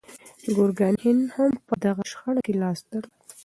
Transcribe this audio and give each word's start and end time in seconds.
ګورګاني 0.55 0.99
هند 1.05 1.23
هم 1.35 1.51
په 1.67 1.73
دغه 1.85 2.03
شخړه 2.11 2.41
کې 2.45 2.53
لاس 2.61 2.79
درلود. 2.89 3.11